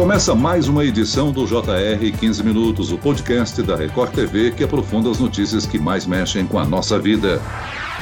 Começa 0.00 0.34
mais 0.34 0.66
uma 0.66 0.82
edição 0.82 1.30
do 1.30 1.44
JR 1.44 2.18
15 2.18 2.42
Minutos, 2.42 2.90
o 2.90 2.96
podcast 2.96 3.62
da 3.62 3.76
Record 3.76 4.14
TV 4.14 4.50
que 4.50 4.64
aprofunda 4.64 5.10
as 5.10 5.18
notícias 5.18 5.66
que 5.66 5.78
mais 5.78 6.06
mexem 6.06 6.46
com 6.46 6.58
a 6.58 6.64
nossa 6.64 6.98
vida. 6.98 7.38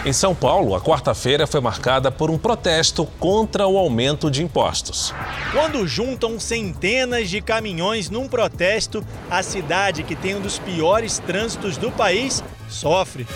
Em 0.07 0.13
São 0.13 0.33
Paulo, 0.33 0.77
a 0.77 0.81
quarta-feira 0.81 1.45
foi 1.45 1.61
marcada 1.61 2.09
por 2.09 2.31
um 2.31 2.39
protesto 2.39 3.05
contra 3.19 3.67
o 3.67 3.77
aumento 3.77 4.31
de 4.31 4.45
impostos. 4.45 5.13
Quando 5.51 5.89
juntam 5.89 6.39
centenas 6.39 7.29
de 7.29 7.41
caminhões 7.41 8.09
num 8.09 8.29
protesto, 8.29 9.05
a 9.29 9.43
cidade 9.43 10.05
que 10.05 10.15
tem 10.15 10.37
um 10.37 10.41
dos 10.41 10.57
piores 10.57 11.19
trânsitos 11.19 11.77
do 11.77 11.91
país 11.91 12.45
sofre. 12.69 13.27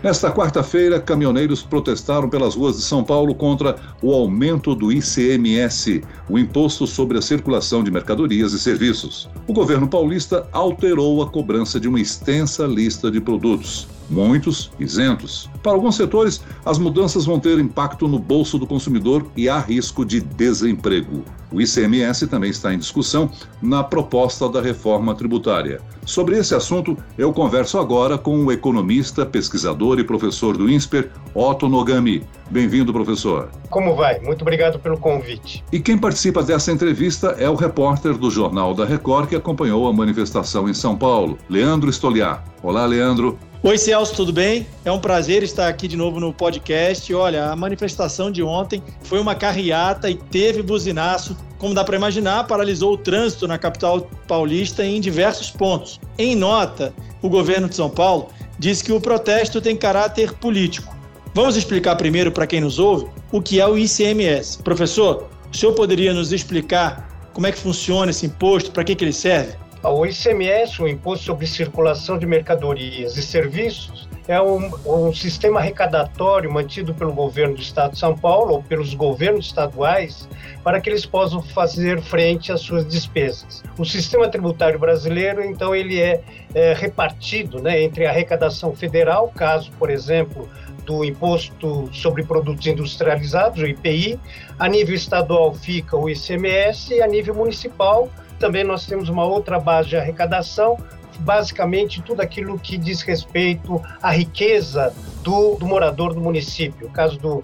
Nesta 0.00 0.30
quarta-feira, 0.30 1.00
caminhoneiros 1.00 1.60
protestaram 1.60 2.28
pelas 2.28 2.54
ruas 2.54 2.76
de 2.76 2.82
São 2.82 3.02
Paulo 3.02 3.34
contra 3.34 3.76
o 4.00 4.12
aumento 4.12 4.72
do 4.72 4.92
ICMS, 4.92 6.04
o 6.28 6.38
Imposto 6.38 6.86
sobre 6.86 7.18
a 7.18 7.22
Circulação 7.22 7.82
de 7.82 7.90
Mercadorias 7.90 8.52
e 8.52 8.60
Serviços. 8.60 9.28
O 9.48 9.52
governo 9.52 9.88
paulista 9.88 10.46
alterou 10.52 11.20
a 11.20 11.28
cobrança 11.28 11.80
de 11.80 11.88
uma 11.88 12.00
extensa 12.00 12.64
lista 12.64 13.10
de 13.10 13.20
produtos 13.20 13.88
muitos 14.10 14.70
isentos. 14.78 15.50
Para 15.62 15.72
alguns 15.72 15.96
setores, 15.96 16.40
as 16.64 16.78
mudanças 16.78 17.26
vão 17.26 17.38
ter 17.38 17.58
impacto 17.58 18.08
no 18.08 18.18
bolso 18.18 18.58
do 18.58 18.66
consumidor 18.66 19.26
e 19.36 19.48
há 19.48 19.58
risco 19.58 20.04
de 20.04 20.20
desemprego. 20.20 21.22
O 21.52 21.60
ICMS 21.60 22.26
também 22.26 22.50
está 22.50 22.72
em 22.72 22.78
discussão 22.78 23.30
na 23.60 23.82
proposta 23.82 24.48
da 24.48 24.60
reforma 24.60 25.14
tributária. 25.14 25.80
Sobre 26.08 26.38
esse 26.38 26.54
assunto, 26.54 26.96
eu 27.18 27.34
converso 27.34 27.78
agora 27.78 28.16
com 28.16 28.42
o 28.42 28.50
economista, 28.50 29.26
pesquisador 29.26 29.98
e 29.98 30.04
professor 30.04 30.56
do 30.56 30.66
INSPER, 30.66 31.10
Otto 31.34 31.68
Nogami. 31.68 32.26
Bem-vindo, 32.50 32.94
professor. 32.94 33.50
Como 33.68 33.94
vai? 33.94 34.18
Muito 34.20 34.40
obrigado 34.40 34.78
pelo 34.78 34.96
convite. 34.96 35.62
E 35.70 35.78
quem 35.78 35.98
participa 35.98 36.42
dessa 36.42 36.72
entrevista 36.72 37.36
é 37.38 37.50
o 37.50 37.54
repórter 37.54 38.16
do 38.16 38.30
Jornal 38.30 38.72
da 38.72 38.86
Record 38.86 39.28
que 39.28 39.36
acompanhou 39.36 39.86
a 39.86 39.92
manifestação 39.92 40.66
em 40.66 40.72
São 40.72 40.96
Paulo, 40.96 41.36
Leandro 41.46 41.92
Stoliar. 41.92 42.42
Olá, 42.62 42.86
Leandro. 42.86 43.38
Oi, 43.62 43.76
Celso, 43.76 44.14
tudo 44.14 44.32
bem? 44.32 44.66
É 44.84 44.92
um 44.92 45.00
prazer 45.00 45.42
estar 45.42 45.68
aqui 45.68 45.86
de 45.86 45.96
novo 45.96 46.18
no 46.18 46.32
podcast. 46.32 47.12
Olha, 47.12 47.50
a 47.50 47.56
manifestação 47.56 48.30
de 48.30 48.42
ontem 48.42 48.82
foi 49.02 49.20
uma 49.20 49.34
carreata 49.34 50.08
e 50.08 50.14
teve 50.14 50.62
buzinaço. 50.62 51.36
Como 51.58 51.74
dá 51.74 51.82
para 51.84 51.96
imaginar, 51.96 52.46
paralisou 52.46 52.92
o 52.92 52.98
trânsito 52.98 53.48
na 53.48 53.58
capital 53.58 54.08
paulista 54.26 54.84
em 54.84 55.00
diversos 55.00 55.50
pontos. 55.50 56.00
Em 56.16 56.36
nota, 56.36 56.94
o 57.20 57.28
governo 57.28 57.68
de 57.68 57.74
São 57.74 57.90
Paulo 57.90 58.28
disse 58.58 58.84
que 58.84 58.92
o 58.92 59.00
protesto 59.00 59.60
tem 59.60 59.76
caráter 59.76 60.32
político. 60.34 60.96
Vamos 61.34 61.56
explicar 61.56 61.96
primeiro 61.96 62.32
para 62.32 62.46
quem 62.46 62.60
nos 62.60 62.78
ouve 62.78 63.06
o 63.32 63.42
que 63.42 63.60
é 63.60 63.66
o 63.66 63.76
ICMS. 63.76 64.62
Professor, 64.62 65.28
o 65.52 65.56
senhor 65.56 65.72
poderia 65.74 66.14
nos 66.14 66.32
explicar 66.32 67.08
como 67.32 67.46
é 67.46 67.52
que 67.52 67.58
funciona 67.58 68.10
esse 68.10 68.26
imposto, 68.26 68.72
para 68.72 68.84
que, 68.84 68.94
que 68.94 69.04
ele 69.04 69.12
serve? 69.12 69.54
O 69.82 70.04
ICMS, 70.04 70.82
o 70.82 70.88
Imposto 70.88 71.26
sobre 71.26 71.46
Circulação 71.46 72.18
de 72.18 72.26
Mercadorias 72.26 73.16
e 73.16 73.22
Serviços, 73.22 74.07
é 74.28 74.40
um, 74.40 74.70
um, 74.84 75.12
sistema 75.12 75.58
arrecadatório 75.58 76.52
mantido 76.52 76.94
pelo 76.94 77.14
governo 77.14 77.54
do 77.54 77.62
Estado 77.62 77.92
de 77.92 77.98
São 77.98 78.14
Paulo 78.14 78.52
ou 78.52 78.62
pelos 78.62 78.92
governos 78.92 79.46
estaduais 79.46 80.28
para 80.62 80.78
que 80.82 80.90
eles 80.90 81.06
possam 81.06 81.40
fazer 81.40 82.02
frente 82.02 82.52
às 82.52 82.60
suas 82.60 82.86
despesas. 82.86 83.64
O 83.78 83.86
sistema 83.86 84.28
tributário 84.28 84.78
brasileiro, 84.78 85.42
então, 85.42 85.74
ele 85.74 85.98
é, 85.98 86.22
é 86.54 86.74
repartido 86.74 87.62
né, 87.62 87.82
entre 87.82 88.04
a 88.04 88.10
arrecadação 88.10 88.76
federal, 88.76 89.32
caso, 89.34 89.72
por 89.78 89.88
exemplo, 89.88 90.46
do 90.84 91.02
Imposto 91.02 91.88
sobre 91.90 92.22
Produtos 92.22 92.66
Industrializados, 92.66 93.62
o 93.62 93.66
IPI, 93.66 94.20
a 94.58 94.68
nível 94.68 94.94
estadual 94.94 95.54
fica 95.54 95.96
o 95.96 96.08
ICMS 96.08 96.94
e 96.94 97.02
a 97.02 97.06
nível 97.06 97.34
municipal 97.34 98.10
também 98.38 98.62
nós 98.62 98.86
temos 98.86 99.08
uma 99.08 99.24
outra 99.24 99.58
base 99.58 99.88
de 99.88 99.96
arrecadação, 99.96 100.78
basicamente 101.18 102.02
tudo 102.02 102.20
aquilo 102.20 102.58
que 102.58 102.76
diz 102.76 103.02
respeito 103.02 103.82
à 104.02 104.10
riqueza 104.10 104.92
do, 105.22 105.56
do 105.56 105.66
morador 105.66 106.14
do 106.14 106.20
município, 106.20 106.88
caso 106.90 107.18
do 107.18 107.42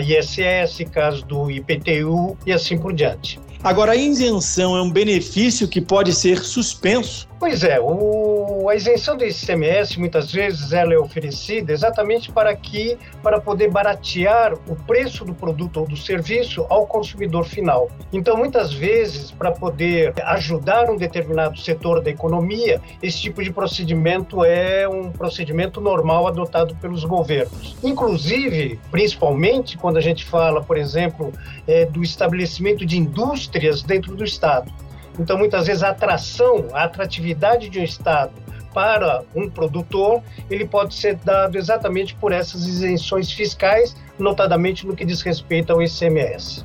ISS, 0.00 0.84
caso 0.90 1.24
do 1.24 1.50
IPTU 1.50 2.36
e 2.46 2.52
assim 2.52 2.78
por 2.78 2.92
diante. 2.92 3.38
Agora, 3.62 3.92
a 3.92 3.96
isenção 3.96 4.76
é 4.76 4.82
um 4.82 4.90
benefício 4.90 5.66
que 5.66 5.80
pode 5.80 6.12
ser 6.12 6.38
suspenso? 6.44 7.28
Pois 7.38 7.62
é, 7.62 7.78
o, 7.80 8.68
a 8.68 8.74
isenção 8.74 9.16
do 9.16 9.24
ICMS 9.24 9.98
muitas 9.98 10.32
vezes 10.32 10.72
ela 10.72 10.92
é 10.92 10.98
oferecida 10.98 11.72
exatamente 11.72 12.32
para 12.32 12.54
que 12.56 12.98
para 13.22 13.40
poder 13.40 13.70
baratear 13.70 14.54
o 14.54 14.74
preço 14.74 15.24
do 15.24 15.32
produto 15.32 15.80
ou 15.80 15.86
do 15.86 15.96
serviço 15.96 16.66
ao 16.68 16.86
consumidor 16.86 17.44
final. 17.44 17.88
Então, 18.12 18.36
muitas 18.36 18.72
vezes, 18.72 19.30
para 19.30 19.52
poder 19.52 20.12
ajudar 20.24 20.90
um 20.90 20.96
determinado 20.96 21.58
setor 21.60 22.00
da 22.00 22.10
economia, 22.10 22.80
esse 23.00 23.20
tipo 23.20 23.42
de 23.42 23.52
procedimento 23.52 24.44
é 24.44 24.88
um 24.88 25.10
procedimento 25.10 25.80
normal 25.80 26.26
adotado 26.26 26.74
pelos 26.76 27.04
governos. 27.04 27.76
Inclusive, 27.84 28.80
principalmente 28.90 29.67
quando 29.76 29.96
a 29.96 30.00
gente 30.00 30.24
fala, 30.24 30.62
por 30.62 30.76
exemplo, 30.76 31.32
é, 31.66 31.84
do 31.84 32.02
estabelecimento 32.02 32.86
de 32.86 32.96
indústrias 32.96 33.82
dentro 33.82 34.14
do 34.14 34.24
Estado. 34.24 34.72
Então, 35.18 35.36
muitas 35.36 35.66
vezes, 35.66 35.82
a 35.82 35.90
atração, 35.90 36.68
a 36.72 36.84
atratividade 36.84 37.68
de 37.68 37.80
um 37.80 37.84
Estado 37.84 38.32
para 38.72 39.24
um 39.34 39.50
produtor, 39.50 40.22
ele 40.48 40.64
pode 40.64 40.94
ser 40.94 41.16
dado 41.16 41.58
exatamente 41.58 42.14
por 42.14 42.32
essas 42.32 42.66
isenções 42.66 43.32
fiscais, 43.32 43.96
notadamente 44.18 44.86
no 44.86 44.94
que 44.94 45.04
diz 45.04 45.20
respeito 45.22 45.72
ao 45.72 45.82
ICMS. 45.82 46.64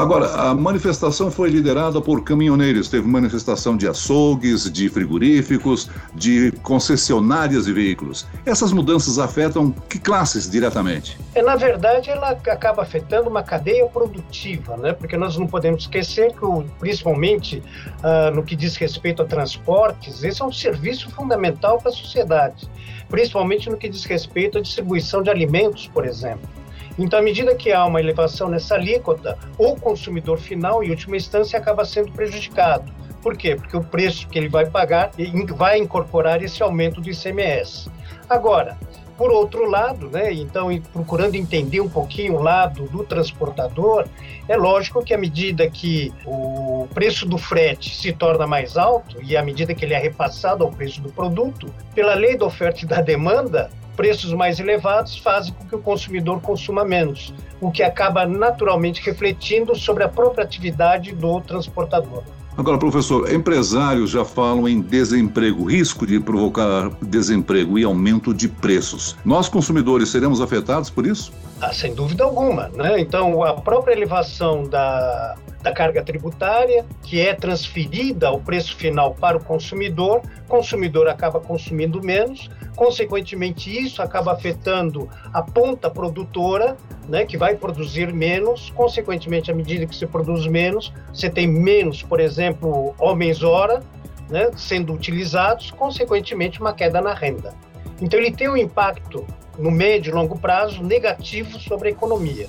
Agora, 0.00 0.26
a 0.34 0.54
manifestação 0.54 1.30
foi 1.30 1.50
liderada 1.50 2.00
por 2.00 2.24
caminhoneiros. 2.24 2.88
Teve 2.88 3.06
manifestação 3.06 3.76
de 3.76 3.86
açougues, 3.86 4.72
de 4.72 4.88
frigoríficos, 4.88 5.90
de 6.14 6.52
concessionárias 6.62 7.66
de 7.66 7.72
veículos. 7.74 8.26
Essas 8.46 8.72
mudanças 8.72 9.18
afetam 9.18 9.70
que 9.90 9.98
classes 9.98 10.48
diretamente? 10.48 11.18
É, 11.34 11.42
na 11.42 11.54
verdade, 11.54 12.08
ela 12.08 12.30
acaba 12.30 12.80
afetando 12.80 13.28
uma 13.28 13.42
cadeia 13.42 13.84
produtiva, 13.88 14.74
né? 14.78 14.94
porque 14.94 15.18
nós 15.18 15.36
não 15.36 15.46
podemos 15.46 15.82
esquecer 15.82 16.32
que, 16.32 16.46
principalmente 16.78 17.62
uh, 17.98 18.34
no 18.34 18.42
que 18.42 18.56
diz 18.56 18.76
respeito 18.76 19.20
a 19.20 19.26
transportes, 19.26 20.24
esse 20.24 20.40
é 20.40 20.44
um 20.46 20.52
serviço 20.52 21.10
fundamental 21.10 21.76
para 21.76 21.90
a 21.90 21.94
sociedade, 21.94 22.66
principalmente 23.10 23.68
no 23.68 23.76
que 23.76 23.88
diz 23.88 24.04
respeito 24.04 24.56
à 24.56 24.62
distribuição 24.62 25.22
de 25.22 25.28
alimentos, 25.28 25.86
por 25.88 26.06
exemplo. 26.06 26.59
Então, 26.98 27.18
à 27.18 27.22
medida 27.22 27.54
que 27.54 27.72
há 27.72 27.84
uma 27.84 28.00
elevação 28.00 28.48
nessa 28.48 28.74
alíquota, 28.74 29.38
o 29.58 29.76
consumidor 29.76 30.38
final, 30.38 30.82
em 30.82 30.90
última 30.90 31.16
instância, 31.16 31.58
acaba 31.58 31.84
sendo 31.84 32.12
prejudicado. 32.12 32.92
Por 33.22 33.36
quê? 33.36 33.56
Porque 33.56 33.76
o 33.76 33.84
preço 33.84 34.28
que 34.28 34.38
ele 34.38 34.48
vai 34.48 34.66
pagar 34.66 35.10
vai 35.56 35.78
incorporar 35.78 36.42
esse 36.42 36.62
aumento 36.62 37.00
do 37.00 37.10
ICMS. 37.10 37.90
Agora, 38.28 38.78
por 39.20 39.30
outro 39.30 39.68
lado, 39.68 40.08
né, 40.08 40.32
então, 40.32 40.68
procurando 40.94 41.34
entender 41.34 41.80
um 41.80 41.88
pouquinho 41.90 42.36
o 42.36 42.42
lado 42.42 42.84
do 42.84 43.04
transportador, 43.04 44.06
é 44.48 44.56
lógico 44.56 45.04
que 45.04 45.12
à 45.12 45.18
medida 45.18 45.68
que 45.68 46.10
o 46.24 46.88
preço 46.94 47.26
do 47.26 47.36
frete 47.36 47.94
se 47.94 48.14
torna 48.14 48.46
mais 48.46 48.78
alto 48.78 49.22
e 49.22 49.36
à 49.36 49.42
medida 49.42 49.74
que 49.74 49.84
ele 49.84 49.92
é 49.92 49.98
repassado 49.98 50.64
ao 50.64 50.70
preço 50.70 51.02
do 51.02 51.10
produto, 51.10 51.70
pela 51.94 52.14
lei 52.14 52.34
da 52.34 52.46
oferta 52.46 52.82
e 52.82 52.88
da 52.88 53.02
demanda, 53.02 53.70
preços 54.00 54.32
mais 54.32 54.58
elevados 54.58 55.18
fazem 55.18 55.52
com 55.52 55.66
que 55.66 55.74
o 55.74 55.78
consumidor 55.78 56.40
consuma 56.40 56.86
menos, 56.86 57.34
o 57.60 57.70
que 57.70 57.82
acaba 57.82 58.24
naturalmente 58.24 59.02
refletindo 59.04 59.76
sobre 59.76 60.02
a 60.02 60.08
própria 60.08 60.42
atividade 60.42 61.12
do 61.12 61.38
transportador. 61.42 62.22
Agora, 62.56 62.78
professor, 62.78 63.30
empresários 63.30 64.08
já 64.08 64.24
falam 64.24 64.66
em 64.66 64.80
desemprego, 64.80 65.64
risco 65.64 66.06
de 66.06 66.18
provocar 66.18 66.90
desemprego 67.02 67.78
e 67.78 67.84
aumento 67.84 68.32
de 68.32 68.48
preços. 68.48 69.18
Nós, 69.22 69.50
consumidores, 69.50 70.08
seremos 70.08 70.40
afetados 70.40 70.88
por 70.88 71.06
isso? 71.06 71.30
Ah, 71.60 71.70
sem 71.70 71.94
dúvida 71.94 72.24
alguma. 72.24 72.68
Né? 72.68 73.00
Então, 73.00 73.42
a 73.42 73.52
própria 73.52 73.92
elevação 73.92 74.64
da, 74.64 75.36
da 75.62 75.72
carga 75.72 76.02
tributária, 76.02 76.86
que 77.02 77.20
é 77.20 77.34
transferida 77.34 78.28
ao 78.28 78.40
preço 78.40 78.74
final 78.76 79.14
para 79.14 79.36
o 79.36 79.44
consumidor, 79.44 80.22
o 80.46 80.48
consumidor 80.48 81.08
acaba 81.08 81.38
consumindo 81.38 82.02
menos, 82.02 82.48
consequentemente, 82.74 83.70
isso 83.70 84.00
acaba 84.00 84.32
afetando 84.32 85.08
a 85.32 85.42
ponta 85.42 85.90
produtora, 85.90 86.76
né, 87.08 87.24
que 87.24 87.36
vai 87.36 87.56
produzir 87.56 88.12
menos, 88.12 88.70
consequentemente, 88.70 89.50
à 89.50 89.54
medida 89.54 89.86
que 89.86 89.94
se 89.94 90.06
produz 90.06 90.46
menos, 90.46 90.92
você 91.12 91.28
tem 91.28 91.46
menos, 91.46 92.02
por 92.02 92.20
exemplo, 92.20 92.94
homens-hora 92.98 93.82
né, 94.30 94.50
sendo 94.56 94.94
utilizados, 94.94 95.70
consequentemente, 95.72 96.60
uma 96.60 96.72
queda 96.72 97.00
na 97.00 97.12
renda. 97.12 97.52
Então, 98.00 98.18
ele 98.18 98.30
tem 98.30 98.48
um 98.48 98.56
impacto 98.56 99.26
no 99.58 99.70
médio 99.70 100.10
e 100.10 100.14
longo 100.14 100.38
prazo 100.38 100.82
negativo 100.82 101.58
sobre 101.58 101.88
a 101.88 101.90
economia. 101.90 102.48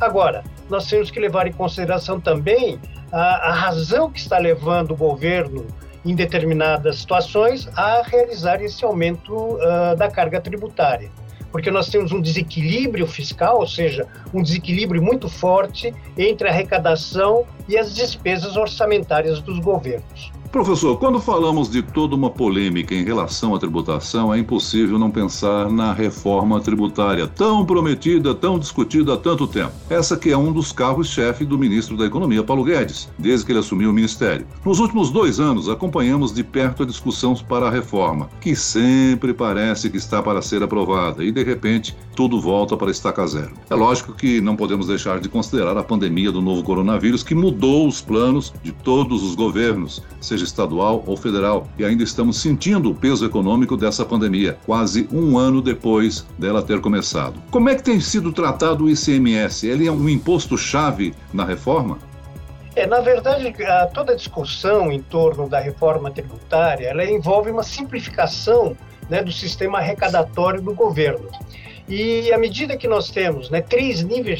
Agora, 0.00 0.44
nós 0.68 0.86
temos 0.86 1.10
que 1.10 1.18
levar 1.18 1.46
em 1.46 1.52
consideração 1.52 2.20
também 2.20 2.80
a, 3.12 3.48
a 3.48 3.52
razão 3.52 4.10
que 4.10 4.18
está 4.18 4.38
levando 4.38 4.92
o 4.92 4.96
governo 4.96 5.66
em 6.04 6.14
determinadas 6.14 7.00
situações 7.00 7.68
a 7.76 8.02
realizar 8.02 8.62
esse 8.62 8.84
aumento 8.84 9.34
uh, 9.34 9.96
da 9.96 10.10
carga 10.10 10.40
tributária. 10.40 11.10
porque 11.50 11.70
nós 11.70 11.88
temos 11.88 12.12
um 12.12 12.20
desequilíbrio 12.20 13.06
fiscal, 13.06 13.60
ou 13.60 13.66
seja, 13.66 14.06
um 14.34 14.42
desequilíbrio 14.42 15.02
muito 15.02 15.28
forte 15.28 15.94
entre 16.16 16.46
a 16.46 16.50
arrecadação 16.50 17.46
e 17.66 17.76
as 17.76 17.94
despesas 17.94 18.56
orçamentárias 18.56 19.40
dos 19.40 19.58
governos. 19.58 20.30
Professor, 20.50 20.96
quando 20.98 21.20
falamos 21.20 21.70
de 21.70 21.82
toda 21.82 22.16
uma 22.16 22.30
polêmica 22.30 22.94
em 22.94 23.04
relação 23.04 23.54
à 23.54 23.58
tributação, 23.58 24.32
é 24.32 24.38
impossível 24.38 24.98
não 24.98 25.10
pensar 25.10 25.70
na 25.70 25.92
reforma 25.92 26.58
tributária, 26.58 27.26
tão 27.26 27.66
prometida, 27.66 28.34
tão 28.34 28.58
discutida 28.58 29.12
há 29.12 29.16
tanto 29.18 29.46
tempo. 29.46 29.72
Essa 29.90 30.16
que 30.16 30.30
é 30.30 30.36
um 30.36 30.50
dos 30.50 30.72
carros-chefe 30.72 31.44
do 31.44 31.58
ministro 31.58 31.98
da 31.98 32.06
Economia, 32.06 32.42
Paulo 32.42 32.64
Guedes, 32.64 33.10
desde 33.18 33.44
que 33.44 33.52
ele 33.52 33.58
assumiu 33.58 33.90
o 33.90 33.92
ministério. 33.92 34.46
Nos 34.64 34.78
últimos 34.78 35.10
dois 35.10 35.38
anos, 35.38 35.68
acompanhamos 35.68 36.32
de 36.32 36.42
perto 36.42 36.82
a 36.82 36.86
discussão 36.86 37.34
para 37.46 37.66
a 37.66 37.70
reforma, 37.70 38.30
que 38.40 38.56
sempre 38.56 39.34
parece 39.34 39.90
que 39.90 39.98
está 39.98 40.22
para 40.22 40.40
ser 40.40 40.62
aprovada, 40.62 41.22
e 41.22 41.30
de 41.30 41.44
repente 41.44 41.94
tudo 42.16 42.40
volta 42.40 42.74
para 42.74 42.90
estaca 42.90 43.26
zero. 43.26 43.52
É 43.68 43.74
lógico 43.74 44.14
que 44.14 44.40
não 44.40 44.56
podemos 44.56 44.86
deixar 44.86 45.20
de 45.20 45.28
considerar 45.28 45.76
a 45.76 45.84
pandemia 45.84 46.32
do 46.32 46.40
novo 46.40 46.62
coronavírus, 46.62 47.22
que 47.22 47.34
mudou 47.34 47.86
os 47.86 48.00
planos 48.00 48.52
de 48.62 48.72
todos 48.72 49.22
os 49.22 49.34
governos, 49.34 50.02
seja 50.20 50.37
estadual 50.44 51.02
ou 51.06 51.16
federal, 51.16 51.66
e 51.78 51.84
ainda 51.84 52.02
estamos 52.02 52.40
sentindo 52.40 52.90
o 52.90 52.94
peso 52.94 53.24
econômico 53.24 53.76
dessa 53.76 54.04
pandemia, 54.04 54.58
quase 54.66 55.08
um 55.12 55.38
ano 55.38 55.60
depois 55.60 56.26
dela 56.38 56.62
ter 56.62 56.80
começado. 56.80 57.40
Como 57.50 57.68
é 57.68 57.74
que 57.74 57.82
tem 57.82 58.00
sido 58.00 58.32
tratado 58.32 58.84
o 58.84 58.90
ICMS? 58.90 59.66
Ele 59.66 59.86
é 59.86 59.92
um 59.92 60.08
imposto-chave 60.08 61.14
na 61.32 61.44
reforma? 61.44 61.98
É, 62.76 62.86
na 62.86 63.00
verdade, 63.00 63.52
toda 63.92 64.12
a 64.12 64.16
discussão 64.16 64.92
em 64.92 65.02
torno 65.02 65.48
da 65.48 65.58
reforma 65.58 66.10
tributária 66.10 66.92
envolve 67.10 67.50
uma 67.50 67.64
simplificação 67.64 68.76
né, 69.08 69.22
do 69.22 69.32
sistema 69.32 69.78
arrecadatório 69.78 70.60
do 70.60 70.72
governo. 70.74 71.28
E 71.88 72.30
à 72.32 72.38
medida 72.38 72.76
que 72.76 72.86
nós 72.86 73.10
temos 73.10 73.48
né, 73.48 73.62
três 73.62 74.02
níveis 74.02 74.38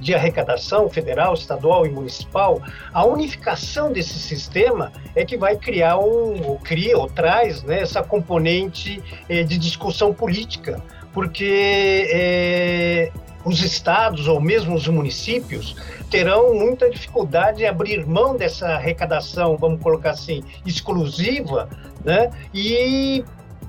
de 0.00 0.14
arrecadação, 0.14 0.88
federal, 0.88 1.34
estadual 1.34 1.84
e 1.86 1.90
municipal, 1.90 2.62
a 2.92 3.04
unificação 3.04 3.92
desse 3.92 4.18
sistema 4.18 4.90
é 5.14 5.24
que 5.24 5.36
vai 5.36 5.56
criar 5.56 5.98
um, 5.98 6.42
ou 6.46 6.58
cria 6.58 6.96
ou 6.96 7.06
traz 7.06 7.62
né, 7.62 7.80
essa 7.80 8.02
componente 8.02 9.02
eh, 9.28 9.42
de 9.42 9.58
discussão 9.58 10.14
política, 10.14 10.82
porque 11.12 12.08
eh, 12.10 13.12
os 13.44 13.62
estados 13.62 14.26
ou 14.26 14.40
mesmo 14.40 14.74
os 14.74 14.88
municípios 14.88 15.76
terão 16.10 16.54
muita 16.54 16.88
dificuldade 16.88 17.62
em 17.62 17.66
abrir 17.66 18.06
mão 18.06 18.36
dessa 18.36 18.68
arrecadação, 18.68 19.56
vamos 19.56 19.82
colocar 19.82 20.10
assim, 20.10 20.42
exclusiva, 20.64 21.68
né? 22.04 22.30
E 22.54 23.24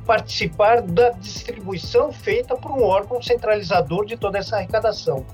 participar 0.07 0.81
da 0.81 1.09
distribuição 1.09 2.13
feita 2.13 2.55
por 2.55 2.71
um 2.71 2.81
órgão 2.81 3.21
centralizador 3.21 4.05
de 4.05 4.15
toda 4.15 4.39
essa 4.39 4.55
arrecadação. 4.55 5.25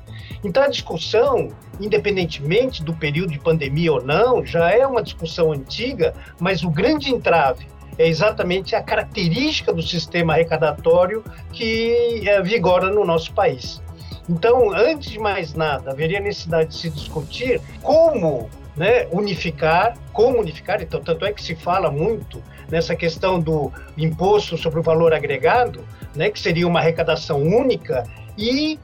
Então, 0.44 0.64
a 0.64 0.68
discussão, 0.68 1.50
independentemente 1.80 2.84
do 2.84 2.94
período 2.94 3.32
de 3.32 3.40
pandemia 3.40 3.94
ou 3.94 4.04
não, 4.04 4.44
já 4.44 4.72
é 4.72 4.86
uma 4.86 5.04
discussão 5.04 5.52
antiga, 5.52 6.14
mas 6.40 6.64
o 6.64 6.70
grande 6.70 7.14
entrave 7.14 7.68
é 7.98 8.08
exatamente 8.08 8.76
a 8.76 8.82
característica 8.82 9.72
do 9.72 9.84
sistema 9.84 10.34
arrecadatório 10.34 11.24
que 11.52 12.28
é, 12.28 12.42
vigora 12.42 12.90
no 12.90 13.06
nosso 13.06 13.32
país. 13.34 13.82
Então, 14.28 14.74
antes 14.74 15.12
de 15.12 15.20
mais 15.20 15.54
nada, 15.54 15.92
haveria 15.92 16.20
necessidade 16.20 16.72
de 16.72 16.78
se 16.78 16.90
discutir 16.90 17.62
como 17.84 18.50
né, 18.76 19.08
unificar, 19.12 19.96
como 20.12 20.40
unificar, 20.40 20.82
então, 20.82 21.02
tanto 21.02 21.26
é 21.26 21.32
que 21.32 21.44
se 21.44 21.56
fala 21.56 21.92
muito 21.92 22.42
nessa 22.74 22.96
questão 22.96 23.40
do 23.40 23.72
imposto 23.96 24.58
sobre 24.58 24.80
o 24.80 24.84
valor 24.84 25.14
agregado, 25.14 25.86
né, 26.16 26.32
que 26.32 26.40
seria 26.40 26.68
uma 26.68 26.80
arrecadação 26.80 27.40
única, 27.40 28.04
e 28.36 28.80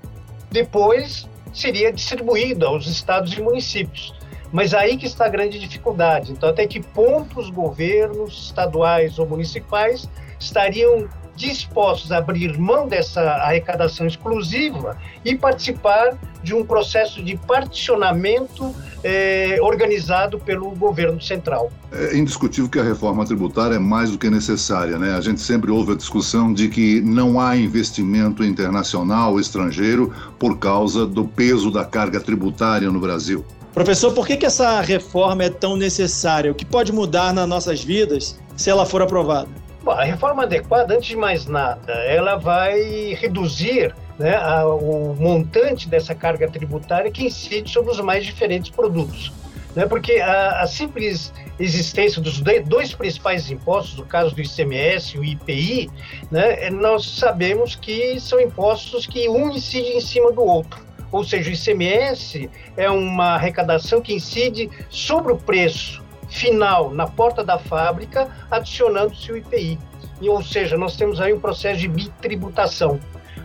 depois 0.52 1.28
seria 1.52 1.92
distribuído 1.92 2.68
aos 2.68 2.86
estados 2.86 3.34
e 3.34 3.42
municípios. 3.42 4.14
Mas 4.52 4.76
aí 4.76 4.96
que 4.96 5.08
está 5.08 5.26
a 5.26 5.30
grande 5.30 5.60
dificuldade. 5.60 6.32
Então, 6.32 6.50
até 6.50 6.68
que 6.68 6.80
ponto 6.80 7.40
os 7.40 7.50
governos 7.50 8.46
estaduais 8.46 9.18
ou 9.18 9.28
municipais 9.28 10.08
estariam 10.40 11.10
dispostos 11.40 12.12
a 12.12 12.18
abrir 12.18 12.60
mão 12.60 12.86
dessa 12.86 13.22
arrecadação 13.22 14.06
exclusiva 14.06 14.98
e 15.24 15.36
participar 15.36 16.18
de 16.44 16.54
um 16.54 16.66
processo 16.66 17.24
de 17.24 17.38
particionamento 17.38 18.76
eh, 19.04 19.58
organizado 19.62 20.38
pelo 20.38 20.70
governo 20.72 21.22
central. 21.22 21.72
É 21.92 22.18
indiscutível 22.18 22.70
que 22.70 22.78
a 22.78 22.84
reforma 22.84 23.26
tributária 23.26 23.76
é 23.76 23.80
mais 23.80 24.12
do 24.12 24.18
que 24.18 24.30
necessária, 24.30 25.00
né? 25.00 25.16
A 25.16 25.22
gente 25.22 25.40
sempre 25.40 25.72
ouve 25.72 25.94
a 25.94 25.96
discussão 25.96 26.54
de 26.54 26.68
que 26.68 27.00
não 27.02 27.40
há 27.40 27.56
investimento 27.56 28.44
internacional 28.44 29.40
estrangeiro 29.40 30.14
por 30.38 30.58
causa 30.60 31.06
do 31.06 31.26
peso 31.26 31.72
da 31.72 31.86
carga 31.86 32.20
tributária 32.20 32.92
no 32.92 33.00
Brasil. 33.00 33.46
Professor, 33.74 34.12
por 34.12 34.28
que, 34.28 34.36
que 34.36 34.46
essa 34.46 34.82
reforma 34.82 35.44
é 35.44 35.50
tão 35.50 35.78
necessária? 35.78 36.52
O 36.52 36.56
que 36.56 36.66
pode 36.66 36.92
mudar 36.92 37.34
nas 37.34 37.48
nossas 37.48 37.82
vidas 37.82 38.38
se 38.58 38.70
ela 38.70 38.86
for 38.86 39.02
aprovada? 39.02 39.59
Bom, 39.82 39.92
a 39.92 40.04
reforma 40.04 40.44
adequada, 40.44 40.94
antes 40.94 41.08
de 41.08 41.16
mais 41.16 41.46
nada, 41.46 41.94
ela 41.94 42.36
vai 42.36 43.14
reduzir 43.14 43.96
né, 44.18 44.36
a, 44.36 44.66
o 44.68 45.16
montante 45.18 45.88
dessa 45.88 46.14
carga 46.14 46.50
tributária 46.50 47.10
que 47.10 47.26
incide 47.26 47.72
sobre 47.72 47.92
os 47.92 48.00
mais 48.02 48.26
diferentes 48.26 48.70
produtos. 48.70 49.32
Né, 49.76 49.86
porque 49.86 50.14
a, 50.14 50.62
a 50.62 50.68
simples 50.68 51.32
existência 51.58 52.22
dos 52.22 52.42
dois 52.42 52.94
principais 52.94 53.50
impostos, 53.50 53.98
no 53.98 54.06
caso 54.06 54.36
do 54.36 54.42
ICMS 54.42 55.16
e 55.16 55.20
o 55.20 55.24
IPI, 55.24 55.90
né, 56.30 56.70
nós 56.70 57.06
sabemos 57.18 57.76
que 57.76 58.20
são 58.20 58.40
impostos 58.42 59.06
que 59.06 59.30
um 59.30 59.50
incide 59.50 59.92
em 59.92 60.02
cima 60.02 60.32
do 60.32 60.44
outro. 60.44 60.80
Ou 61.12 61.24
seja, 61.24 61.50
o 61.50 61.54
ICMS 61.54 62.50
é 62.76 62.90
uma 62.90 63.36
arrecadação 63.36 64.02
que 64.02 64.14
incide 64.14 64.70
sobre 64.90 65.32
o 65.32 65.38
preço 65.38 66.04
final 66.30 66.92
na 66.92 67.08
porta 67.08 67.44
da 67.44 67.58
fábrica, 67.58 68.30
adicionando-se 68.50 69.32
o 69.32 69.38
IPI. 69.38 69.80
E, 70.22 70.30
ou 70.30 70.44
seja, 70.44 70.78
nós 70.78 70.96
temos 70.96 71.20
aí 71.20 71.34
um 71.34 71.40
processo 71.40 71.80
de 71.80 71.88
bitributação. 71.88 73.00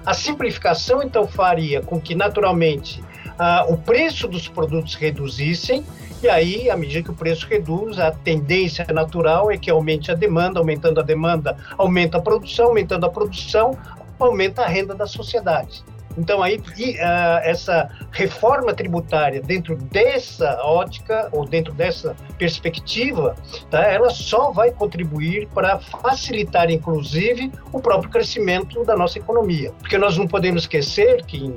A 0.05 0.13
simplificação, 0.13 1.03
então, 1.03 1.27
faria 1.27 1.81
com 1.81 2.01
que, 2.01 2.15
naturalmente, 2.15 3.03
ah, 3.39 3.65
o 3.69 3.77
preço 3.77 4.29
dos 4.29 4.49
produtos 4.49 4.95
reduzissem, 4.95 5.85
e 6.23 6.29
aí, 6.29 6.71
à 6.71 6.77
medida 6.77 7.03
que 7.03 7.11
o 7.11 7.15
preço 7.15 7.47
reduz, 7.47 7.99
a 7.99 8.11
tendência 8.11 8.87
natural 8.93 9.51
é 9.51 9.59
que 9.59 9.71
aumente 9.71 10.11
a 10.11 10.15
demanda, 10.15 10.59
aumentando 10.59 11.01
a 11.01 11.03
demanda, 11.03 11.57
aumenta 11.77 12.19
a 12.19 12.21
produção, 12.21 12.67
aumentando 12.67 13.05
a 13.07 13.11
produção, 13.11 13.77
aumenta 14.19 14.63
a 14.63 14.67
renda 14.67 14.95
da 14.95 15.07
sociedade. 15.07 15.85
Então, 16.17 16.43
aí, 16.43 16.57
uh, 16.59 17.41
essa 17.43 17.91
reforma 18.13 18.73
tributária, 18.73 19.41
dentro 19.41 19.77
dessa 19.77 20.61
ótica, 20.63 21.29
ou 21.33 21.45
dentro 21.45 21.73
dessa 21.73 22.17
perspectiva, 22.39 23.35
tá, 23.71 23.83
ela 23.83 24.11
só 24.11 24.51
vai 24.53 24.71
contribuir 24.71 25.49
para 25.49 25.79
facilitar, 25.79 26.71
inclusive, 26.71 27.53
o 27.73 27.81
próprio 27.81 28.11
crescimento 28.11 28.85
da 28.85 28.97
nossa 28.97 29.19
economia. 29.19 29.73
Porque 29.81 29.99
nós 29.99 30.17
não 30.17 30.27
podemos 30.27 30.63
esquecer 30.63 31.25
que, 31.25 31.53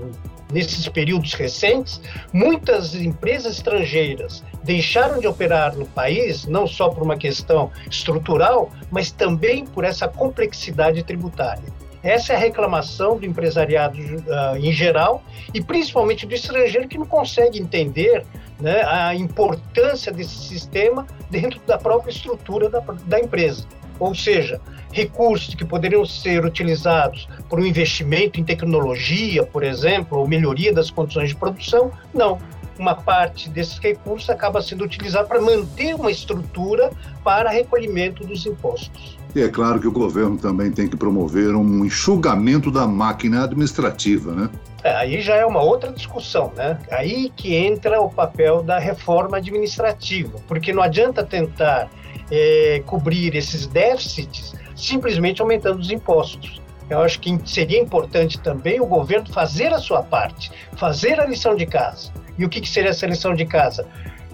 nesses 0.52 0.88
períodos 0.88 1.34
recentes, 1.34 2.02
muitas 2.34 2.96
empresas 2.96 3.58
estrangeiras 3.58 4.44
deixaram 4.64 5.20
de 5.20 5.28
operar 5.28 5.76
no 5.76 5.86
país, 5.86 6.46
não 6.46 6.66
só 6.68 6.90
por 6.90 7.04
uma 7.04 7.18
questão 7.18 7.72
estrutural, 7.90 8.72
mas 8.92 9.12
também 9.12 9.66
por 9.66 9.84
essa 9.84 10.08
complexidade 10.08 11.04
tributária. 11.04 11.77
Essa 12.08 12.32
é 12.32 12.36
a 12.38 12.40
reclamação 12.40 13.18
do 13.18 13.26
empresariado 13.26 13.98
uh, 14.00 14.56
em 14.56 14.72
geral 14.72 15.22
e 15.54 15.62
principalmente 15.62 16.26
do 16.26 16.34
estrangeiro 16.34 16.88
que 16.88 16.98
não 16.98 17.06
consegue 17.06 17.60
entender 17.60 18.26
né, 18.62 18.82
a 18.84 19.14
importância 19.14 20.10
desse 20.10 20.38
sistema 20.38 21.06
dentro 21.30 21.60
da 21.68 21.78
própria 21.78 22.10
estrutura 22.10 22.70
da, 22.70 22.80
da 22.80 23.20
empresa. 23.20 23.66
Ou 24.00 24.16
seja, 24.16 24.62
recursos 24.90 25.54
que 25.54 25.66
poderiam 25.66 26.06
ser 26.06 26.46
utilizados 26.46 27.28
para 27.50 27.60
um 27.60 27.66
investimento 27.66 28.40
em 28.40 28.44
tecnologia, 28.46 29.44
por 29.44 29.62
exemplo, 29.62 30.20
ou 30.20 30.26
melhoria 30.26 30.72
das 30.72 30.90
condições 30.90 31.30
de 31.30 31.36
produção, 31.36 31.92
não. 32.14 32.40
Uma 32.78 32.96
parte 32.96 33.50
desses 33.50 33.78
recursos 33.80 34.30
acaba 34.30 34.62
sendo 34.62 34.84
utilizado 34.84 35.28
para 35.28 35.42
manter 35.42 35.96
uma 35.96 36.12
estrutura 36.12 36.92
para 37.24 37.50
recolhimento 37.50 38.26
dos 38.26 38.46
impostos. 38.46 39.18
E 39.36 39.42
é 39.42 39.50
claro 39.50 39.80
que 39.80 39.88
o 39.88 39.92
governo 39.92 40.38
também 40.38 40.72
tem 40.72 40.88
que 40.88 40.96
promover 40.96 41.56
um 41.56 41.86
enxugamento 41.86 42.72
da 42.72 42.88
máquina 42.88 43.44
administrativa, 43.44 44.34
né? 44.34 44.50
É, 44.84 44.96
aí 44.96 45.22
já 45.22 45.36
é 45.36 45.46
uma 45.46 45.62
outra 45.62 45.92
discussão, 45.92 46.52
né? 46.56 46.80
Aí 46.92 47.32
que 47.36 47.54
entra 47.54 48.02
o 48.02 48.10
papel 48.10 48.64
da 48.64 48.80
reforma 48.80 49.38
administrativa, 49.38 50.40
porque 50.48 50.72
não 50.72 50.82
adianta 50.82 51.24
tentar 51.24 51.90
é, 52.32 52.82
cobrir 52.86 53.36
esses 53.36 53.68
déficits 53.68 54.56
simplesmente 54.76 55.42
aumentando 55.42 55.80
os 55.80 55.92
impostos. 55.92 56.62
Eu 56.90 57.02
acho 57.02 57.20
que 57.20 57.38
seria 57.46 57.80
importante 57.82 58.40
também 58.40 58.80
o 58.80 58.86
governo 58.86 59.32
fazer 59.32 59.74
a 59.74 59.80
sua 59.80 60.02
parte, 60.02 60.52
fazer 60.76 61.20
a 61.20 61.26
lição 61.26 61.56
de 61.56 61.66
casa. 61.66 62.12
E 62.38 62.46
o 62.46 62.50
que, 62.50 62.62
que 62.62 62.70
seria 62.70 62.92
essa 62.92 63.06
lição 63.06 63.34
de 63.34 63.46
casa? 63.46 63.86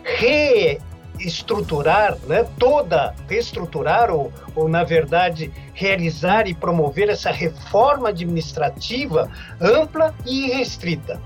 Re 0.03 0.79
estruturar, 1.19 2.17
né, 2.27 2.45
toda, 2.57 3.13
reestruturar 3.29 4.12
ou, 4.12 4.31
ou, 4.55 4.67
na 4.67 4.83
verdade, 4.83 5.51
realizar 5.74 6.48
e 6.48 6.53
promover 6.53 7.10
essa 7.10 7.31
reforma 7.31 8.10
administrativa 8.10 9.29
ampla 9.62 10.13
e 10.25 10.50
restrita. 10.50 11.19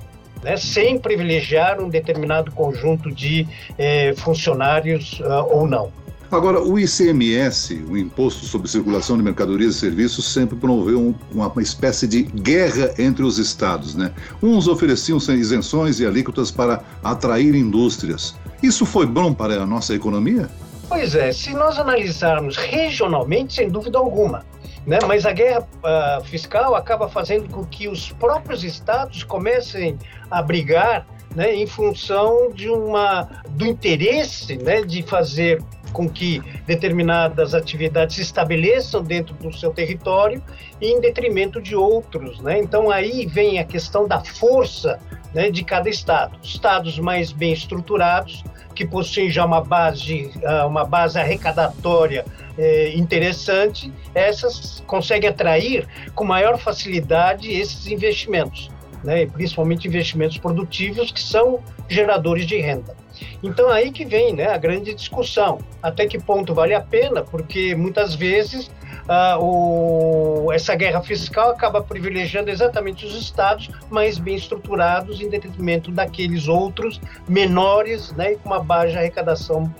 Né, 0.43 0.55
sem 0.55 0.99
privilegiar 0.99 1.81
um 1.81 1.89
determinado 1.89 2.51
conjunto 2.51 3.11
de 3.11 3.47
eh, 3.75 4.13
funcionários 4.17 5.19
uh, 5.19 5.47
ou 5.49 5.65
não. 5.65 5.91
Agora, 6.29 6.61
o 6.61 6.77
ICMS, 6.77 7.85
o 7.89 7.97
Imposto 7.97 8.45
sobre 8.45 8.67
Circulação 8.67 9.15
de 9.15 9.23
Mercadorias 9.23 9.75
e 9.75 9.79
Serviços, 9.79 10.25
sempre 10.25 10.57
promoveu 10.57 10.99
um, 10.99 11.15
uma, 11.31 11.51
espécie 11.61 12.05
de 12.05 12.23
guerra 12.23 12.93
entre 12.99 13.23
os 13.23 13.37
estados. 13.37 13.95
Né? 13.95 14.11
Uns 14.43 14.67
ofereciam 14.67 15.17
isenções 15.17 16.01
e 16.01 16.05
alíquotas 16.05 16.51
para 16.51 16.83
atrair 17.01 17.55
indústrias. 17.55 18.35
Isso 18.61 18.85
foi 18.85 19.05
bom 19.05 19.33
para 19.33 19.61
a 19.61 19.65
nossa 19.65 19.95
economia? 19.95 20.49
Pois 20.89 21.15
é, 21.15 21.31
se 21.31 21.53
nós 21.53 21.79
analisarmos 21.79 22.57
regionalmente, 22.57 23.55
sem 23.55 23.69
dúvida 23.69 23.97
alguma. 23.97 24.45
Né? 24.85 24.99
Mas 25.07 25.25
a 25.25 25.31
guerra 25.31 25.61
uh, 25.61 26.23
fiscal 26.25 26.75
acaba 26.75 27.07
fazendo 27.07 27.49
com 27.49 27.65
que 27.65 27.87
os 27.87 28.11
próprios 28.11 28.63
estados 28.63 29.23
comecem 29.23 29.97
a 30.29 30.41
brigar 30.41 31.05
né, 31.35 31.53
em 31.53 31.67
função 31.67 32.51
de 32.53 32.69
uma, 32.69 33.29
do 33.49 33.65
interesse 33.65 34.57
né, 34.57 34.81
de 34.81 35.03
fazer 35.03 35.61
com 35.91 36.09
que 36.09 36.41
determinadas 36.65 37.53
atividades 37.53 38.15
se 38.15 38.21
estabeleçam 38.21 39.03
dentro 39.03 39.33
do 39.35 39.51
seu 39.51 39.71
território 39.71 40.41
em 40.81 40.99
detrimento 40.99 41.61
de 41.61 41.75
outros. 41.75 42.39
Né? 42.39 42.59
Então 42.59 42.89
aí 42.89 43.25
vem 43.25 43.59
a 43.59 43.63
questão 43.63 44.07
da 44.07 44.23
força 44.23 44.99
né, 45.33 45.49
de 45.49 45.63
cada 45.63 45.89
estado. 45.89 46.37
Estados 46.41 46.99
mais 46.99 47.31
bem 47.31 47.53
estruturados, 47.53 48.43
que 48.73 48.85
possuem 48.85 49.29
já 49.29 49.43
uma 49.43 49.61
base, 49.61 50.31
ah, 50.45 50.67
uma 50.67 50.85
base 50.85 51.19
arrecadatória 51.19 52.23
eh, 52.57 52.93
interessante, 52.95 53.91
essas 54.13 54.83
conseguem 54.85 55.29
atrair 55.29 55.87
com 56.13 56.23
maior 56.23 56.59
facilidade 56.59 57.51
esses 57.51 57.87
investimentos, 57.87 58.69
né? 59.03 59.25
principalmente 59.25 59.87
investimentos 59.87 60.37
produtivos 60.37 61.11
que 61.11 61.19
são 61.19 61.59
geradores 61.89 62.45
de 62.45 62.57
renda. 62.57 62.95
Então 63.41 63.69
aí 63.69 63.91
que 63.91 64.05
vem 64.05 64.33
né, 64.33 64.47
a 64.47 64.57
grande 64.57 64.93
discussão. 64.93 65.59
Até 65.81 66.05
que 66.07 66.19
ponto 66.19 66.53
vale 66.53 66.73
a 66.73 66.81
pena? 66.81 67.21
Porque 67.21 67.75
muitas 67.75 68.15
vezes 68.15 68.69
ah, 69.07 69.37
o, 69.39 70.51
essa 70.51 70.75
guerra 70.75 71.01
fiscal 71.01 71.51
acaba 71.51 71.81
privilegiando 71.81 72.49
exatamente 72.49 73.05
os 73.05 73.15
estados 73.15 73.69
mais 73.89 74.17
bem 74.17 74.35
estruturados 74.35 75.21
em 75.21 75.29
detrimento 75.29 75.91
daqueles 75.91 76.47
outros 76.47 76.99
menores 77.27 78.11
né, 78.13 78.33
e 78.33 78.35
com 78.37 78.49
uma 78.49 78.59
baixa 78.59 78.99
arrecadação 78.99 79.73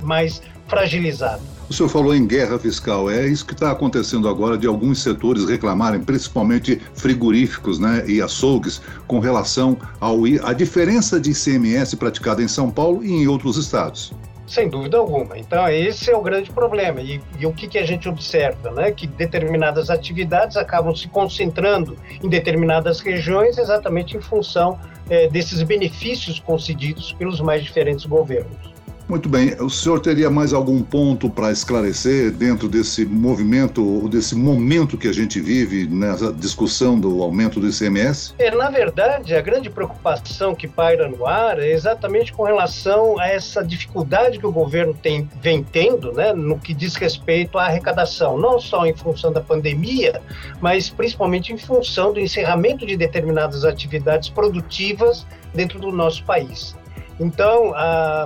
mais 0.00 0.42
fragilizada. 0.68 1.53
O 1.74 1.76
senhor 1.76 1.88
falou 1.88 2.14
em 2.14 2.24
guerra 2.24 2.56
fiscal. 2.56 3.10
É 3.10 3.26
isso 3.26 3.44
que 3.44 3.52
está 3.52 3.72
acontecendo 3.72 4.28
agora 4.28 4.56
de 4.56 4.64
alguns 4.64 5.02
setores 5.02 5.44
reclamarem, 5.44 6.00
principalmente 6.00 6.80
frigoríficos 6.94 7.80
né, 7.80 8.04
e 8.06 8.22
açougues, 8.22 8.80
com 9.08 9.18
relação 9.18 9.76
ao, 9.98 10.18
à 10.44 10.52
diferença 10.52 11.18
de 11.18 11.32
ICMS 11.32 11.96
praticada 11.96 12.40
em 12.40 12.46
São 12.46 12.70
Paulo 12.70 13.02
e 13.02 13.10
em 13.10 13.26
outros 13.26 13.56
estados. 13.56 14.12
Sem 14.46 14.68
dúvida 14.68 14.98
alguma. 14.98 15.36
Então, 15.36 15.68
esse 15.68 16.12
é 16.12 16.16
o 16.16 16.22
grande 16.22 16.52
problema. 16.52 17.00
E, 17.00 17.20
e, 17.40 17.44
o 17.44 17.52
que, 17.52 17.66
que 17.66 17.78
a 17.78 17.84
gente 17.84 18.08
observa? 18.08 18.70
Né? 18.70 18.92
Que 18.92 19.08
determinadas 19.08 19.90
atividades 19.90 20.56
acabam 20.56 20.94
se 20.94 21.08
concentrando 21.08 21.96
em 22.22 22.28
determinadas 22.28 23.00
regiões 23.00 23.58
exatamente 23.58 24.16
em 24.16 24.20
função 24.20 24.78
é, 25.10 25.26
desses 25.26 25.60
benefícios 25.64 26.38
concedidos 26.38 27.12
pelos 27.14 27.40
mais 27.40 27.64
diferentes 27.64 28.06
governos. 28.06 28.73
Muito 29.06 29.28
bem. 29.28 29.54
O 29.60 29.68
senhor 29.68 30.00
teria 30.00 30.30
mais 30.30 30.54
algum 30.54 30.82
ponto 30.82 31.28
para 31.28 31.52
esclarecer 31.52 32.30
dentro 32.30 32.68
desse 32.68 33.04
movimento, 33.04 34.08
desse 34.08 34.34
momento 34.34 34.96
que 34.96 35.06
a 35.06 35.12
gente 35.12 35.40
vive 35.40 35.86
nessa 35.86 36.32
discussão 36.32 36.98
do 36.98 37.22
aumento 37.22 37.60
do 37.60 37.68
ICMS? 37.68 38.34
É, 38.38 38.50
na 38.50 38.70
verdade, 38.70 39.34
a 39.34 39.42
grande 39.42 39.68
preocupação 39.68 40.54
que 40.54 40.66
paira 40.66 41.06
no 41.06 41.26
ar 41.26 41.58
é 41.58 41.70
exatamente 41.70 42.32
com 42.32 42.44
relação 42.44 43.18
a 43.18 43.28
essa 43.28 43.62
dificuldade 43.62 44.38
que 44.38 44.46
o 44.46 44.52
governo 44.52 44.94
tem, 44.94 45.28
vem 45.40 45.62
tendo 45.62 46.10
né, 46.12 46.32
no 46.32 46.58
que 46.58 46.72
diz 46.72 46.94
respeito 46.94 47.58
à 47.58 47.66
arrecadação, 47.66 48.38
não 48.38 48.58
só 48.58 48.86
em 48.86 48.94
função 48.94 49.30
da 49.30 49.40
pandemia, 49.40 50.22
mas 50.62 50.88
principalmente 50.88 51.52
em 51.52 51.58
função 51.58 52.12
do 52.12 52.20
encerramento 52.20 52.86
de 52.86 52.96
determinadas 52.96 53.66
atividades 53.66 54.30
produtivas 54.30 55.26
dentro 55.54 55.78
do 55.78 55.92
nosso 55.92 56.24
país. 56.24 56.74
Então, 57.18 57.72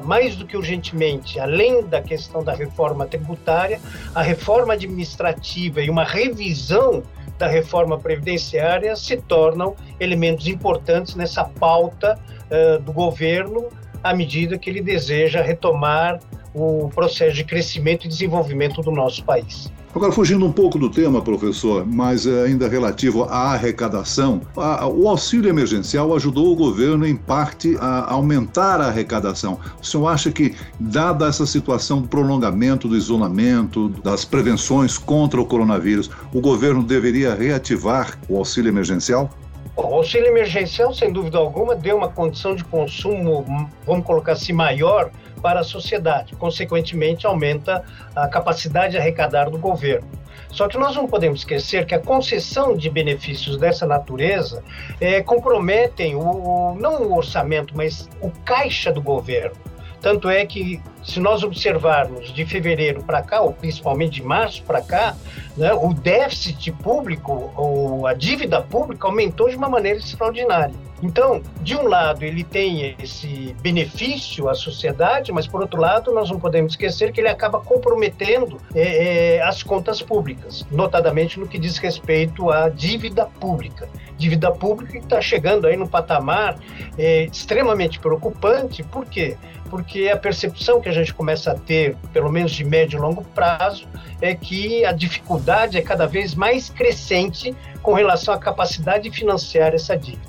mais 0.05 0.37
do 0.37 0.47
que 0.47 0.57
urgentemente, 0.57 1.39
além 1.39 1.85
da 1.85 2.01
questão 2.01 2.43
da 2.43 2.55
reforma 2.55 3.07
tributária, 3.07 3.81
a 4.15 4.23
reforma 4.23 4.73
administrativa 4.73 5.83
e 5.83 5.91
uma 5.91 6.05
revisão 6.05 7.03
da 7.39 7.47
reforma 7.47 7.99
previdenciária 7.99 8.97
se 8.97 9.17
tornam 9.17 9.77
elementos 10.01 10.49
importantes 10.49 11.15
nessa 11.15 11.45
pauta 11.45 12.19
ah, 12.51 12.79
do 12.79 12.93
governo 12.93 13.69
à 14.03 14.15
medida 14.15 14.59
que 14.59 14.71
ele 14.71 14.81
deseja 14.81 15.43
retomar 15.43 16.19
o 16.55 16.91
processo 16.95 17.35
de 17.35 17.45
crescimento 17.45 18.07
e 18.07 18.09
desenvolvimento 18.09 18.81
do 18.81 18.91
nosso 18.91 19.25
país. 19.25 19.71
Agora, 19.95 20.13
fugindo 20.13 20.45
um 20.45 20.53
pouco 20.53 20.79
do 20.79 20.91
tema, 20.91 21.23
professor, 21.23 21.85
mas 21.87 22.27
eh, 22.27 22.45
ainda 22.45 22.69
relativo 22.69 23.25
à 23.25 23.55
arrecadação, 23.55 24.43
a, 24.55 24.87
o 24.87 25.09
auxílio 25.09 25.49
emergencial 25.49 26.15
ajudou 26.15 26.53
o 26.53 26.55
governo, 26.55 27.07
em 27.07 27.17
parte, 27.17 27.75
a 27.81 28.13
aumentar 28.13 28.81
a 28.83 28.89
arrecadação. 28.89 29.59
O 29.81 29.85
senhor 29.85 30.07
acha 30.09 30.31
que, 30.31 30.55
dada 30.79 31.27
essa 31.27 31.47
situação 31.47 32.03
do 32.03 32.09
prolongamento 32.09 32.87
do 32.87 32.97
isolamento, 32.97 33.89
das 33.89 34.27
prevenções 34.27 34.99
contra 34.99 35.41
o 35.41 35.47
coronavírus, 35.47 36.11
o 36.35 36.41
governo 36.41 36.83
deveria 36.83 37.35
reativar 37.35 38.19
o 38.29 38.37
auxílio 38.37 38.69
emergencial? 38.69 39.31
o 39.77 39.95
auxílio 39.95 40.27
emergencial, 40.27 40.93
sem 40.93 41.13
dúvida 41.13 41.39
alguma, 41.39 41.75
deu 41.75 41.97
uma 41.97 42.09
condição 42.09 42.55
de 42.55 42.65
consumo, 42.65 43.45
vamos 43.87 44.05
colocar 44.05 44.33
assim, 44.33 44.53
maior 44.53 45.11
para 45.39 45.61
a 45.61 45.65
sociedade. 45.65 46.35
Consequentemente, 46.37 47.27
aumenta 47.27 47.85
a 48.15 48.29
capacidade 48.29 48.93
de 48.93 48.99
arrecadar 48.99 49.51
do 49.51 49.59
governo. 49.59 50.09
Só 50.51 50.67
que 50.67 50.79
nós 50.79 50.97
não 50.97 51.07
podemos 51.07 51.41
esquecer 51.41 51.85
que 51.85 51.95
a 51.95 51.99
concessão 51.99 52.77
de 52.77 52.89
benefícios 52.89 53.59
dessa 53.59 53.87
natureza 53.87 54.63
é, 55.01 55.23
comprometem 55.23 56.17
o, 56.17 56.75
não 56.79 57.03
o 57.03 57.17
orçamento, 57.17 57.77
mas 57.77 58.09
o 58.21 58.31
caixa 58.45 58.91
do 58.91 59.03
governo. 59.03 59.68
Tanto 60.01 60.29
é 60.29 60.47
que, 60.47 60.81
se 61.05 61.19
nós 61.19 61.43
observarmos 61.43 62.33
de 62.33 62.45
fevereiro 62.45 63.03
para 63.03 63.23
cá, 63.23 63.41
ou 63.41 63.53
principalmente 63.53 64.21
de 64.21 64.23
março 64.23 64.63
para 64.63 64.81
cá, 64.81 65.17
né, 65.57 65.73
o 65.73 65.93
déficit 65.93 66.71
público, 66.73 67.53
ou 67.57 68.07
a 68.07 68.15
dívida 68.15 68.61
pública 68.63 69.07
aumentou 69.09 69.49
de 69.49 69.57
uma 69.57 69.69
maneira 69.69 69.99
extraordinária. 69.99 70.75
Então, 71.03 71.41
de 71.63 71.77
um 71.77 71.87
lado, 71.87 72.25
ele 72.25 72.43
tem 72.43 72.97
esse 73.01 73.55
benefício 73.61 74.49
à 74.49 74.55
sociedade, 74.55 75.31
mas, 75.33 75.47
por 75.47 75.61
outro 75.61 75.81
lado, 75.81 76.13
nós 76.13 76.31
não 76.31 76.41
podemos 76.41 76.73
esquecer 76.73 77.13
que 77.13 77.21
ele 77.21 77.29
acaba 77.29 77.61
comprometendo 77.61 78.61
é, 78.75 79.37
é, 79.37 79.43
as 79.43 79.63
contas 79.63 80.03
públicas, 80.03 80.67
notadamente 80.71 81.39
no 81.39 81.47
que 81.47 81.59
diz 81.59 81.79
respeito 81.79 82.51
à 82.51 82.69
dívida 82.69 83.27
pública. 83.27 83.89
Dívida 84.17 84.51
pública 84.51 84.93
que 84.93 84.99
está 84.99 85.21
chegando 85.21 85.69
aí 85.69 85.77
no 85.77 85.89
patamar 85.89 86.59
é, 86.99 87.25
extremamente 87.25 88.01
preocupante, 88.01 88.83
por 88.83 89.07
quê? 89.07 89.37
Porque 89.71 90.09
a 90.09 90.17
percepção 90.17 90.81
que 90.81 90.89
a 90.89 90.93
gente 90.93 91.13
começa 91.13 91.53
a 91.53 91.55
ter, 91.55 91.97
pelo 92.13 92.31
menos 92.31 92.53
de 92.53 92.65
médio 92.65 92.99
e 92.99 93.01
longo 93.01 93.23
prazo, 93.35 93.87
é 94.21 94.35
que 94.35 94.85
a 94.85 94.93
dificuldade 94.93 95.77
é 95.77 95.83
cada 95.83 96.07
vez 96.07 96.35
mais 96.35 96.71
crescente 96.71 97.55
com 97.83 97.93
relação 97.93 98.35
à 98.35 98.39
capacidade 98.39 99.09
de 99.09 99.17
financiar 99.17 99.75
essa 99.75 99.97
dívida. 99.97 100.29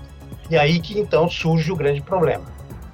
E 0.50 0.58
aí 0.58 0.80
que 0.80 1.00
então 1.00 1.30
surge 1.30 1.72
o 1.72 1.76
grande 1.76 2.02
problema. 2.02 2.44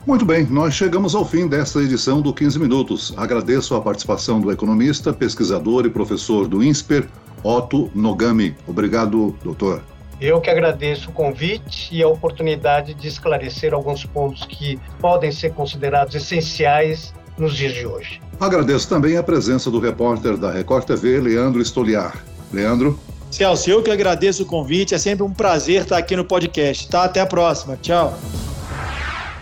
Muito 0.05 0.23
bem, 0.23 0.45
nós 0.45 0.75
chegamos 0.75 1.15
ao 1.15 1.25
fim 1.25 1.47
desta 1.47 1.79
edição 1.81 2.21
do 2.21 2.31
15 2.31 2.59
Minutos. 2.59 3.13
Agradeço 3.17 3.73
a 3.73 3.81
participação 3.81 4.39
do 4.39 4.51
economista, 4.51 5.11
pesquisador 5.11 5.85
e 5.85 5.89
professor 5.89 6.47
do 6.47 6.63
INSPER, 6.63 7.07
Otto 7.43 7.89
Nogami. 7.95 8.55
Obrigado, 8.67 9.35
doutor. 9.43 9.81
Eu 10.19 10.39
que 10.39 10.49
agradeço 10.49 11.09
o 11.09 11.13
convite 11.13 11.89
e 11.93 12.01
a 12.01 12.07
oportunidade 12.07 12.93
de 12.93 13.07
esclarecer 13.07 13.73
alguns 13.73 14.05
pontos 14.05 14.45
que 14.45 14.79
podem 14.99 15.31
ser 15.31 15.53
considerados 15.53 16.15
essenciais 16.15 17.13
nos 17.37 17.55
dias 17.55 17.73
de 17.73 17.85
hoje. 17.85 18.21
Agradeço 18.39 18.87
também 18.87 19.17
a 19.17 19.23
presença 19.23 19.69
do 19.69 19.79
repórter 19.79 20.37
da 20.37 20.51
Record 20.51 20.85
TV, 20.85 21.19
Leandro 21.19 21.61
Estoliar. 21.61 22.23
Leandro? 22.51 22.97
Celso, 23.29 23.69
eu 23.69 23.83
que 23.83 23.91
agradeço 23.91 24.43
o 24.43 24.45
convite, 24.45 24.95
é 24.95 24.97
sempre 24.97 25.23
um 25.23 25.31
prazer 25.31 25.81
estar 25.81 25.97
aqui 25.97 26.15
no 26.15 26.23
podcast, 26.23 26.87
tá? 26.87 27.03
Até 27.03 27.19
a 27.19 27.25
próxima, 27.25 27.77
tchau. 27.81 28.17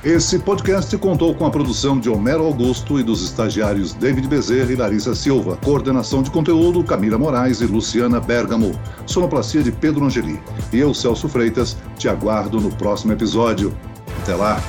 Esse 0.04 0.38
podcast 0.38 0.98
contou 0.98 1.34
com 1.34 1.46
a 1.46 1.50
produção 1.50 1.98
de 1.98 2.10
Homero 2.10 2.44
Augusto 2.44 3.00
e 3.00 3.04
dos 3.04 3.24
estagiários 3.24 3.94
David 3.94 4.28
Bezerra 4.28 4.70
e 4.70 4.76
Larissa 4.76 5.16
Silva, 5.16 5.58
coordenação 5.64 6.22
de 6.22 6.30
conteúdo 6.30 6.84
Camila 6.84 7.18
Moraes 7.18 7.62
e 7.62 7.66
Luciana 7.66 8.20
Bergamo, 8.20 8.78
sonoplastia 9.06 9.64
de 9.64 9.72
Pedro 9.72 10.04
Angeli. 10.04 10.42
E 10.74 10.80
eu, 10.80 10.94
Celso 10.94 11.30
Freitas, 11.30 11.78
te 11.98 12.10
aguardo 12.10 12.60
no 12.60 12.70
próximo 12.76 13.14
episódio. 13.14 13.74
Até 14.22 14.36
lá! 14.36 14.62